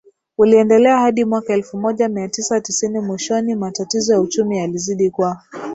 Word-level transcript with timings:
uliendelea 0.37 0.99
hadi 0.99 1.25
mwaka 1.25 1.53
elfu 1.53 1.77
moja 1.77 2.07
mia 2.09 2.29
tisa 2.29 2.61
tisini 2.61 2.99
Mwishoni 2.99 3.55
matatizo 3.55 4.13
ya 4.13 4.21
uchumi 4.21 4.57
yalizidi 4.57 5.09
kwa 5.11 5.41